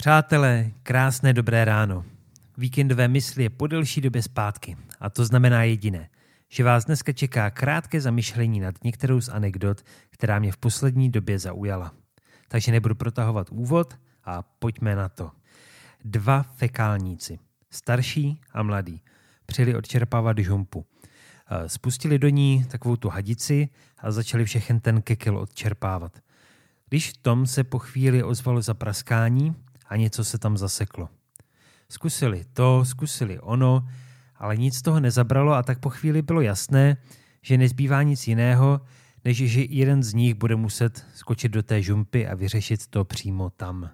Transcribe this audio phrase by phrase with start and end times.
[0.00, 2.04] Přátelé, krásné dobré ráno.
[2.58, 6.08] Víkendové mysli je po delší době zpátky a to znamená jediné,
[6.48, 11.38] že vás dneska čeká krátké zamyšlení nad některou z anekdot, která mě v poslední době
[11.38, 11.92] zaujala.
[12.48, 15.30] Takže nebudu protahovat úvod a pojďme na to.
[16.04, 17.38] Dva fekálníci,
[17.70, 19.02] starší a mladý,
[19.46, 20.86] přijeli odčerpávat žumpu.
[21.50, 26.18] Eh, spustili do ní takovou tu hadici a začali všechen ten kekel odčerpávat.
[26.88, 29.56] Když v tom se po chvíli ozvalo zapraskání
[29.90, 31.08] a něco se tam zaseklo.
[31.88, 33.88] Zkusili to, zkusili ono,
[34.36, 36.96] ale nic z toho nezabralo a tak po chvíli bylo jasné,
[37.42, 38.80] že nezbývá nic jiného,
[39.24, 43.50] než že jeden z nich bude muset skočit do té žumpy a vyřešit to přímo
[43.50, 43.90] tam.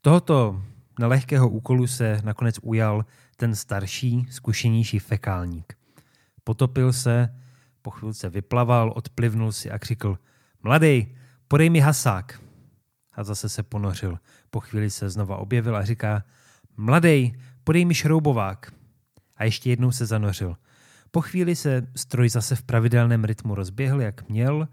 [0.00, 0.62] Tohoto
[0.98, 3.04] nelehkého úkolu se nakonec ujal
[3.36, 5.74] ten starší, zkušenější fekálník.
[6.44, 7.28] Potopil se,
[7.82, 10.18] po chvilce vyplaval, odplivnul si a křikl
[10.62, 11.14] Mladý,
[11.48, 12.45] podej mi hasák.
[13.16, 14.18] A zase se ponořil.
[14.50, 16.24] Po chvíli se znova objevil a říká
[16.76, 18.72] Mladý, podej mi šroubovák.
[19.36, 20.56] A ještě jednou se zanořil.
[21.10, 24.68] Po chvíli se stroj zase v pravidelném rytmu rozběhl, jak měl,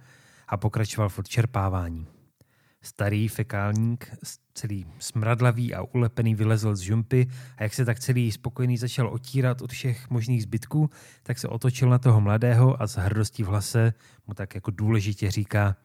[0.48, 2.08] a pokračoval v odčerpávání.
[2.82, 4.12] Starý fekálník,
[4.54, 7.28] celý smradlavý a ulepený, vylezl z žumpy
[7.58, 10.90] a jak se tak celý spokojený začal otírat od všech možných zbytků,
[11.24, 13.94] tak se otočil na toho mladého a s hrdostí v hlase
[14.28, 15.76] mu tak jako důležitě říká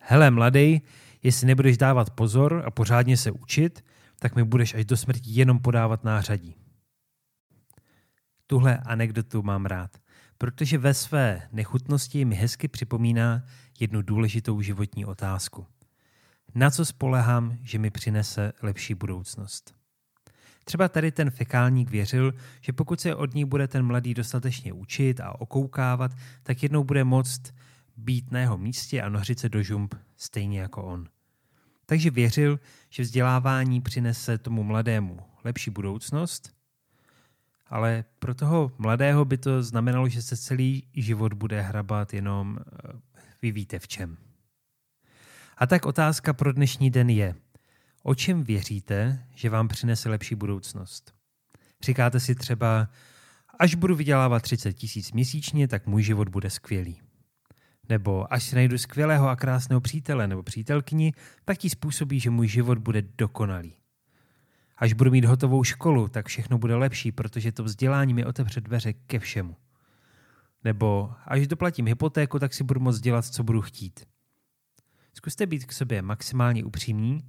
[0.00, 0.82] Hele, mladý,
[1.26, 3.84] jestli nebudeš dávat pozor a pořádně se učit,
[4.18, 6.54] tak mi budeš až do smrti jenom podávat nářadí.
[8.46, 9.96] Tuhle anekdotu mám rád,
[10.38, 13.42] protože ve své nechutnosti mi hezky připomíná
[13.80, 15.66] jednu důležitou životní otázku.
[16.54, 19.74] Na co spolehám, že mi přinese lepší budoucnost?
[20.64, 25.20] Třeba tady ten fekálník věřil, že pokud se od ní bude ten mladý dostatečně učit
[25.20, 27.54] a okoukávat, tak jednou bude moct
[27.96, 31.08] být na jeho místě a nořit se do žump stejně jako on.
[31.86, 36.56] Takže věřil, že vzdělávání přinese tomu mladému lepší budoucnost,
[37.66, 42.92] ale pro toho mladého by to znamenalo, že se celý život bude hrabat jenom eh,
[43.42, 44.16] vy víte v čem.
[45.56, 47.34] A tak otázka pro dnešní den je,
[48.02, 51.14] o čem věříte, že vám přinese lepší budoucnost?
[51.82, 52.88] Říkáte si třeba,
[53.58, 57.00] až budu vydělávat 30 tisíc měsíčně, tak můj život bude skvělý.
[57.88, 61.12] Nebo až si najdu skvělého a krásného přítele nebo přítelkyni,
[61.44, 63.76] tak ti způsobí, že můj život bude dokonalý.
[64.76, 68.92] Až budu mít hotovou školu, tak všechno bude lepší, protože to vzdělání mi otevře dveře
[68.92, 69.56] ke všemu.
[70.64, 74.06] Nebo až doplatím hypotéku, tak si budu moct dělat, co budu chtít.
[75.14, 77.20] Zkuste být k sobě maximálně upřímní,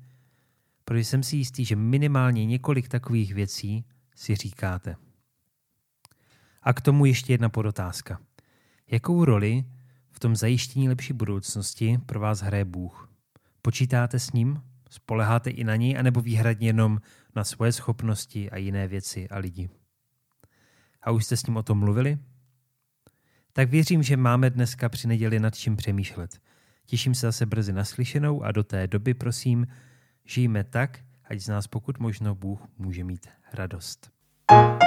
[0.86, 3.86] protože jsem si jistý, že minimálně několik takových věcí
[4.16, 4.96] si říkáte.
[6.64, 8.20] A k tomu ještě jedna podotázka.
[8.92, 9.66] Jakou roli
[10.18, 13.10] v tom zajištění lepší budoucnosti pro vás hraje Bůh?
[13.62, 14.62] Počítáte s ním?
[14.90, 17.02] Spoleháte i na něj, anebo výhradně jenom
[17.36, 19.70] na svoje schopnosti a jiné věci a lidi?
[21.02, 22.18] A už jste s ním o tom mluvili?
[23.54, 26.42] Tak věřím, že máme dneska při neděli nad čím přemýšlet.
[26.86, 29.68] Těším se zase brzy naslyšenou a do té doby prosím,
[30.26, 34.12] žijme tak, ať z nás pokud možno Bůh může mít radost.
[34.50, 34.87] thank you